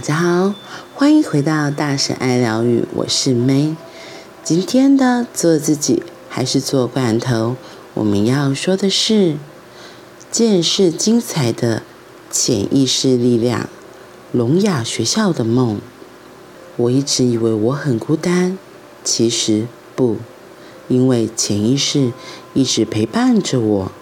[0.00, 0.54] 大家好，
[0.94, 3.76] 欢迎回到大神爱疗愈，我是 May。
[4.42, 7.56] 今天的做自己还是做罐头？
[7.92, 9.36] 我们要说的是，
[10.30, 11.82] 见识精彩的
[12.30, 13.68] 潜意识力量，
[14.32, 15.78] 聋哑学校的梦。
[16.76, 18.56] 我一直以为我很孤单，
[19.04, 20.16] 其实不，
[20.88, 22.14] 因为潜意识
[22.54, 23.92] 一直陪伴着我。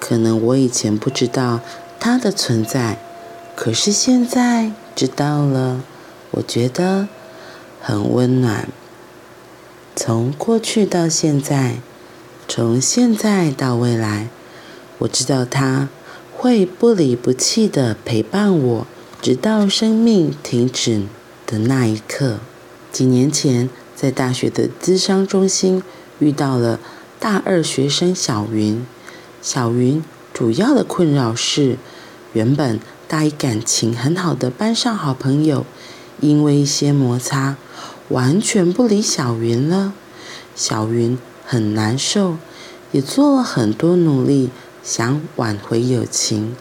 [0.00, 1.60] 可能我以前不知道
[2.00, 2.98] 它的存在，
[3.54, 5.82] 可是现在知道了，
[6.30, 7.06] 我觉得
[7.82, 8.66] 很温暖。
[9.94, 11.80] 从过去到现在，
[12.48, 14.30] 从现在到未来，
[14.96, 15.90] 我知道他
[16.34, 18.86] 会不离不弃的陪伴我，
[19.20, 21.02] 直到生命停止
[21.46, 22.38] 的那一刻。
[22.90, 25.82] 几年前，在大学的咨商中心
[26.20, 26.80] 遇到了
[27.20, 28.86] 大二学生小云。
[29.42, 31.76] 小云主要的困扰是，
[32.32, 35.64] 原本大一感情很好的班上好朋友，
[36.20, 37.56] 因为一些摩擦，
[38.08, 39.92] 完全不理小云了。
[40.56, 42.38] 小云很难受，
[42.90, 44.50] 也做了很多努力
[44.82, 46.56] 想挽回友情，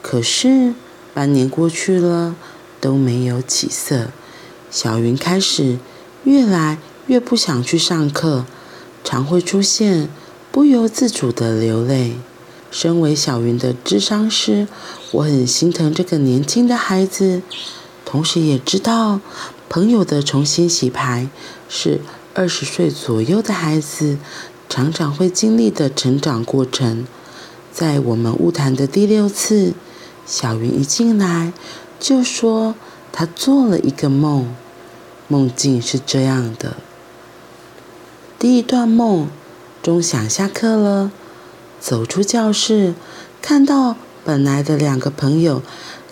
[0.00, 0.72] 可是
[1.12, 2.36] 半年过去了
[2.80, 4.08] 都没有起色。
[4.70, 5.78] 小云开始
[6.24, 8.46] 越来越不想去上课，
[9.04, 10.08] 常会出现
[10.50, 12.16] 不由自主的流泪。
[12.72, 14.66] 身为小云的智商师，
[15.12, 17.42] 我很心疼这个年轻的孩子，
[18.04, 19.20] 同时也知道
[19.68, 21.28] 朋友的重新洗牌
[21.68, 22.00] 是。
[22.34, 24.16] 二十岁左右的孩子
[24.66, 27.06] 常常会经历的成长过程，
[27.70, 29.74] 在我们晤谈的第六次，
[30.24, 31.52] 小云一进来
[32.00, 32.74] 就说
[33.12, 34.56] 她做了一个梦，
[35.28, 36.76] 梦境是这样的：
[38.38, 39.28] 第一段梦，
[39.82, 41.12] 钟响下课了，
[41.82, 42.94] 走出教室，
[43.42, 45.62] 看到本来的两个朋友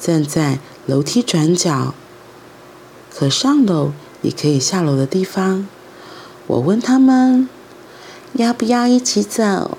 [0.01, 1.95] 站在楼梯转角，
[3.15, 5.69] 可上楼也可以下楼的地方。
[6.49, 7.49] 我问他们
[8.33, 9.79] 要不要一起走，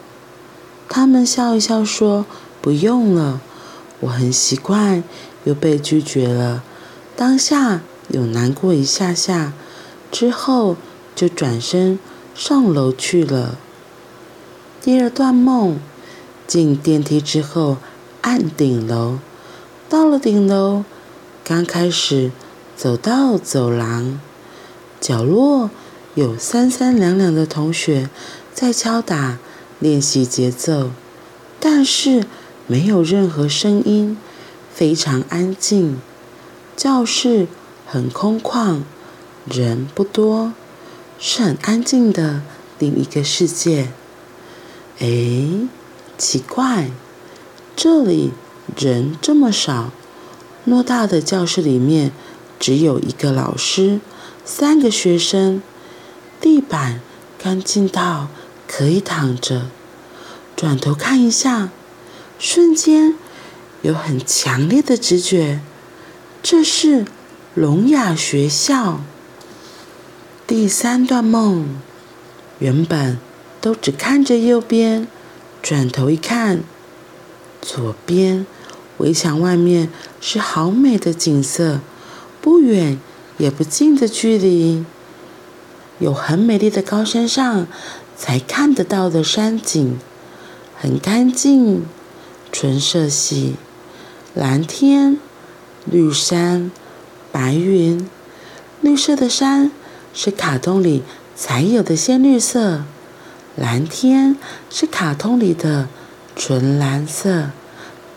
[0.88, 2.26] 他们笑一笑说
[2.62, 3.42] 不用了。
[4.00, 5.04] 我很习惯
[5.44, 6.64] 又被拒绝了，
[7.18, 9.52] 当下有难过一下下，
[10.10, 10.78] 之后
[11.14, 12.00] 就转身
[12.34, 13.58] 上楼去了。
[14.84, 15.78] 第二段梦，
[16.48, 17.78] 进电梯之后
[18.22, 19.20] 按顶楼，
[19.88, 20.84] 到了顶楼，
[21.44, 22.32] 刚开始
[22.76, 24.20] 走到走廊
[25.00, 25.70] 角落。
[26.16, 28.10] 有三三两两的同学
[28.54, 29.38] 在敲打
[29.80, 30.90] 练习节奏，
[31.60, 32.26] 但是
[32.66, 34.18] 没有任何声音，
[34.74, 36.02] 非常安静。
[36.76, 37.48] 教室
[37.86, 38.82] 很空旷，
[39.46, 40.54] 人不多，
[41.20, 42.42] 是很安静的
[42.80, 43.90] 另一个世界。
[45.02, 45.68] 哎，
[46.16, 46.92] 奇怪，
[47.76, 48.34] 这里
[48.78, 49.90] 人这么少，
[50.68, 52.12] 偌大的教室里面
[52.60, 54.00] 只有一个老师，
[54.46, 55.64] 三个学生。
[56.40, 57.02] 地板
[57.40, 58.28] 干净到
[58.68, 59.72] 可以躺着，
[60.56, 61.70] 转头看一下，
[62.38, 63.16] 瞬间
[63.82, 65.62] 有很强烈的直觉，
[66.44, 67.06] 这是
[67.56, 69.02] 聋哑学校。
[70.46, 71.66] 第三段梦，
[72.60, 73.18] 原本
[73.62, 75.08] 都只看着右边，
[75.62, 76.64] 转头一看，
[77.62, 78.46] 左边
[78.98, 79.90] 围墙外面
[80.20, 81.80] 是好美的景色，
[82.42, 83.00] 不远
[83.38, 84.84] 也不近的距离。
[86.00, 87.68] 有很美丽的高山上
[88.18, 90.00] 才看得到的山景，
[90.76, 91.86] 很干净，
[92.52, 93.56] 纯色系，
[94.34, 95.20] 蓝天、
[95.86, 96.72] 绿山、
[97.32, 98.10] 白云。
[98.82, 99.72] 绿色的山
[100.12, 101.04] 是卡通里
[101.36, 102.84] 才有的鲜绿色，
[103.62, 104.38] 蓝天
[104.72, 105.88] 是卡通里的
[106.36, 107.52] 纯蓝色，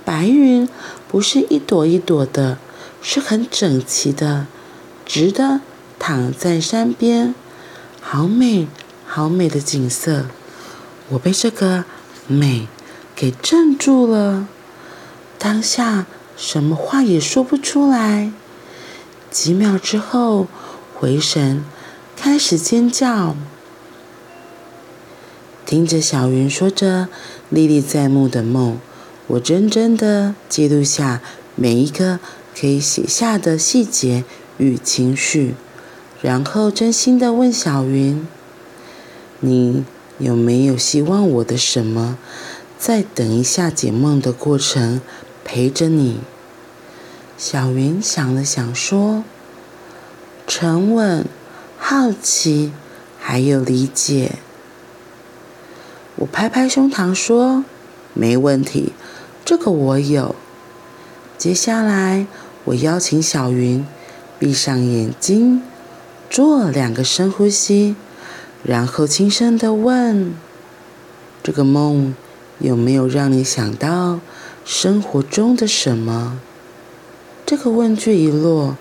[0.03, 0.67] 白云
[1.07, 2.57] 不是一朵一朵的，
[3.03, 4.47] 是很整齐的，
[5.05, 5.61] 直的
[5.99, 7.35] 躺在山边。
[8.01, 8.67] 好美，
[9.05, 10.25] 好美的景色，
[11.11, 11.85] 我被这个
[12.27, 12.67] 美
[13.15, 14.49] 给镇住了。
[15.39, 16.07] 当下
[16.39, 18.33] 什么话也说不出来。
[19.31, 20.47] 几秒之后，
[20.95, 21.63] 回神，
[22.17, 23.37] 开始尖叫。
[25.75, 27.09] 听着小云说着
[27.51, 28.79] 历历在目的梦，
[29.27, 31.21] 我真正的记录下
[31.57, 32.21] 每一个
[32.57, 34.23] 可以写下的细节
[34.59, 35.57] 与情绪。
[36.23, 38.25] 然后真心的问小云
[39.43, 39.85] ：“你
[40.19, 42.19] 有没有希望我的什么，
[42.79, 45.01] 在等一下解梦的过程
[45.45, 46.21] 陪着你？”
[47.37, 49.25] 小云想了想说
[50.47, 51.27] ：“沉稳、
[51.77, 52.71] 好奇，
[53.19, 54.37] 还有理解。”
[56.25, 57.67] 我拍拍胸膛说
[58.15, 58.95] ：“没问题，
[59.45, 60.35] 这个我有。”
[61.37, 62.27] 接下来
[62.65, 63.87] 我邀请小云
[64.39, 65.61] 闭上眼睛，
[66.31, 67.95] 做两个深呼吸，
[68.63, 70.33] 然后轻声的问：
[71.43, 72.15] 这个梦
[72.59, 74.21] 有没有让你想到
[74.65, 76.41] 生活中的什么？
[77.45, 78.79] 这个问句一落，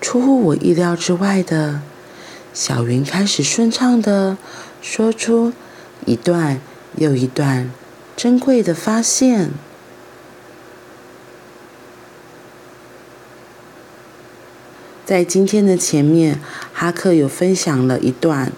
[0.00, 1.82] 出乎我意料之外的，
[2.54, 4.38] 小云开始顺畅的
[4.80, 5.52] 说出
[6.06, 6.60] 一段
[6.96, 7.70] 又一段
[8.16, 9.50] 珍贵的发现。
[15.04, 16.40] 在今天的前面，
[16.72, 18.50] 哈克有分享了一段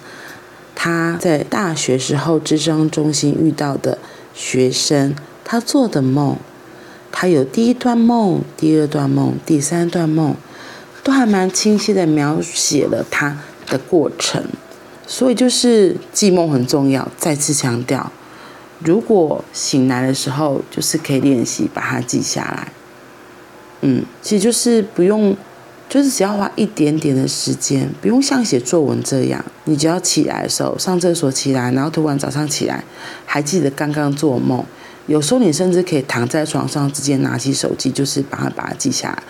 [0.74, 3.98] 他在大学时候智商中心遇到的
[4.32, 5.14] 学生
[5.44, 6.36] 他做的梦。
[7.10, 10.36] 他有第一段梦、第二段梦、第三段梦，
[11.02, 14.44] 都还蛮清晰的描写了他的过程。
[15.06, 18.10] 所以就是记梦很重要，再次强调，
[18.80, 22.72] 如果醒来的时候，就是可以练习把它记下来。
[23.82, 25.36] 嗯，其实就是不用。
[25.88, 32.82] 就是只要花一点点的时间，不用像写作文这样，你只要起来的时候上厕所起来，然后突然早上起来
[33.24, 34.64] 还记得刚刚做梦。
[35.06, 39.22] 有时候你甚至可以躺在床上，直接拿起手机，就是把它把它记下来，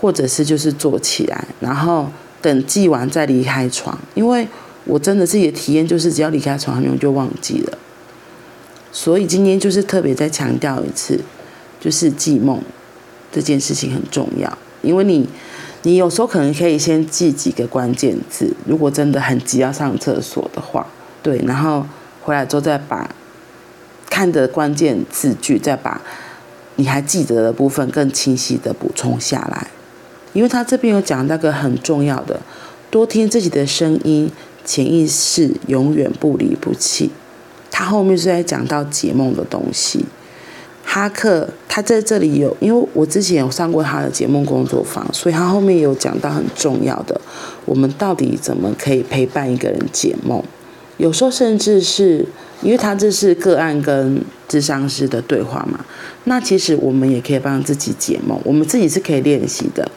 [0.00, 2.10] 或者是就是坐起来，然后
[2.40, 3.98] 等记完再离开床。
[4.14, 4.48] 因为
[4.84, 7.78] 我真的自己的体验就是，只要离开床很容易就忘记了。
[8.92, 11.20] 所以今天就是特别再强调一次，
[11.80, 12.60] 就是记梦
[13.30, 15.28] 这件事情很重要，因为你。
[15.84, 20.86] 你有时候可能可以先记几个关键字，如果真的很急要上厕所的话，
[21.24, 21.84] 对，然后
[22.20, 23.12] 回来之后再把
[24.08, 26.00] 看的关键字句，再把
[26.76, 29.66] 你还记得的部分更清晰的补充下来。
[30.34, 32.40] 因为他这边有讲那个很重要的，
[32.88, 34.30] 多听自己的声音，
[34.64, 37.10] 潜意识永远不离不弃。
[37.70, 40.04] 他后面是在讲到解梦的东西。
[40.84, 47.18] 哈克他在这里有，因为我之前有上过他的解梦工作坊，所以他后面有讲到很重要的，
[47.64, 50.42] 我们到底怎么可以陪伴一个人解梦？
[50.98, 52.26] 有时候甚至是
[52.60, 55.82] 因为他这是个案跟智商师的对话嘛，
[56.24, 59.90] 那其实我们也可以帮自己解梦，我们自己是可以练习的。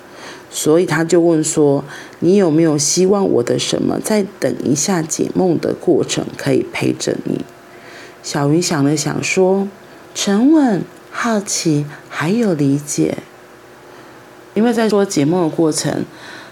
[0.56, 1.84] 所以他就问说
[2.22, 4.00] ：“你有没有希望我的什么？
[4.00, 7.44] 在等一下解梦的过程可以陪着你？”
[8.24, 9.68] 小云想了想说。
[10.18, 10.82] 沉稳、
[11.12, 13.18] 好奇，还有理解。
[14.54, 16.06] 因为在说解梦的过程，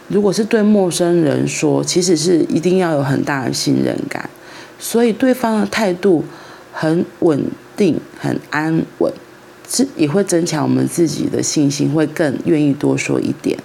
[0.10, 4.30] 如果是对陌生人说，其实是一定要有很大的信任感，
[4.78, 6.26] 所以对方的态度
[6.74, 7.46] 很稳
[7.78, 9.14] 定、很安稳，
[9.70, 13.58] 是也会增强我们自己的信心，会更愿意多说一点。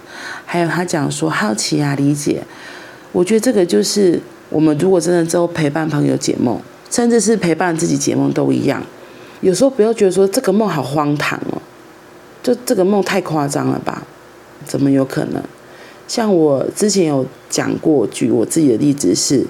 [0.51, 2.41] 还有他讲说好奇啊、理解，
[3.11, 4.19] 我觉得这个就是
[4.49, 6.59] 我们如果真的之后陪伴朋友解梦，
[6.89, 8.81] 甚至是陪伴自己解梦都一样。
[9.41, 11.61] 有时候不要觉得说这个梦好荒唐哦，
[12.41, 14.01] 就这个梦太夸张了吧？
[14.65, 15.39] 怎么有可能？
[16.07, 19.45] 像我之前有讲过，举我自己的例子是，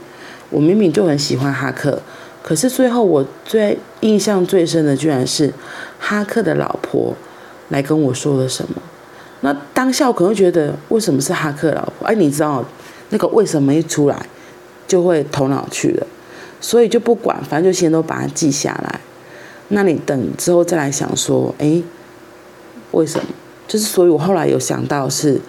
[0.49, 2.01] 我明明就很喜欢哈克，
[2.43, 5.53] 可是最后我最印象最深的居然是
[5.97, 7.15] 哈克的老婆
[7.69, 8.81] 来跟我说了什么。
[9.41, 12.07] 那当下我可能会觉得，为什么是哈克老婆？
[12.07, 12.63] 哎，你知道
[13.09, 14.25] 那个为什么一出来
[14.87, 16.07] 就会头脑去了，
[16.59, 18.99] 所以就不管，反正就先都把它记下来。
[19.69, 21.81] 那你等之后再来想说，哎，
[22.91, 23.25] 为什么？
[23.67, 25.39] 就是所以，我后来有想到是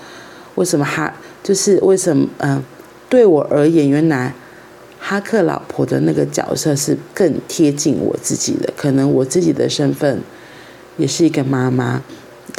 [0.57, 2.29] 为什么哈，就是为什么？
[2.39, 2.63] 嗯、
[3.09, 4.35] 对我而言，原来
[4.99, 8.71] 哈克老婆的那个角色是更贴近我自己的。
[8.77, 10.21] 可能我自己的身份
[10.99, 12.03] 也是一个妈妈，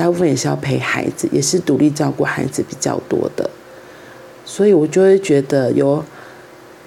[0.02, 3.48] 大部分也是要陪孩子，也是独立照顾孩子比较多的，
[4.44, 6.04] 所以我就会觉得由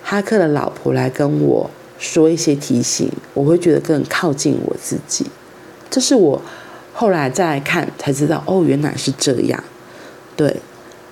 [0.02, 1.70] 哈克的老婆来跟我。
[1.96, 5.24] 说一些提醒，我会觉得更靠近我自己。
[5.88, 6.42] 这是我
[6.92, 9.62] 后来再来看才知道，哦，原来是这样。
[10.36, 10.56] 对，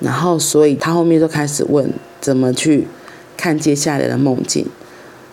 [0.01, 1.91] 然后所以他后面就开始问
[2.21, 2.89] 怎么去
[3.37, 4.67] 看接下来的梦境。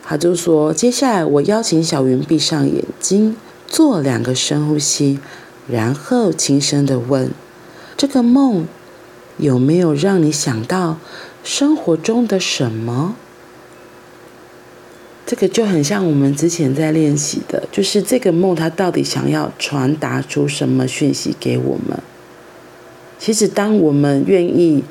[0.04, 3.36] 他就说，接下来我邀请小云闭上眼睛，
[3.68, 5.20] 做两个深呼吸，
[5.72, 7.32] 然后轻声的问：
[7.96, 8.68] 这个梦
[9.38, 10.98] 有没有让你想到
[11.44, 13.16] 生活中的什么？
[15.26, 22.00] 这个就很像我们之前在练习的，就是这个梦它到底想要传达出什么讯息给我们？
[23.20, 24.84] 其实，当我们愿意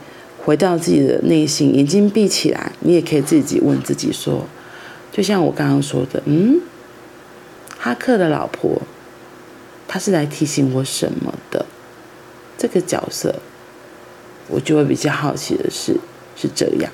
[0.44, 4.46] 回到自己的内心，眼睛闭起来，你也可以自己问自己说，
[5.10, 6.60] 就像我刚刚说的，嗯，
[7.76, 8.82] 哈克的老婆，
[9.88, 11.66] 他是来提醒我什么的？
[12.56, 13.34] 这个角色，
[14.46, 15.96] 我就会比较好奇的是，
[16.36, 16.92] 是这样。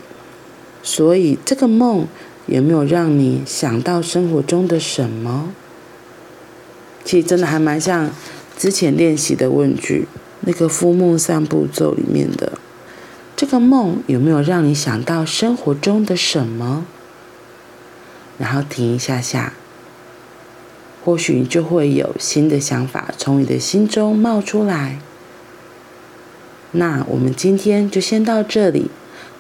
[0.83, 2.07] 所以这个梦。
[2.47, 5.55] 有没有让你想到生活中的什么？
[7.03, 8.11] 其实真的还蛮像
[8.59, 10.07] 之前练习的问句，
[10.41, 12.59] 那个《孵梦三步骤》里面的。
[13.35, 16.85] 这个梦有没有让你想到生活中的什么？
[18.37, 19.55] 然后停一下下，
[21.05, 24.99] 或许你就会有新的想法从你的心中冒出来。
[26.73, 28.91] 那我们今天就先到这里，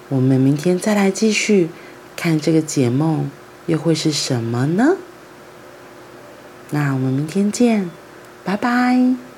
[0.08, 1.70] 我们明天再来继续
[2.14, 3.30] 看这个解梦
[3.66, 4.96] 又会是什么呢？
[6.70, 7.90] 那我们明天见，
[8.44, 9.33] 拜拜。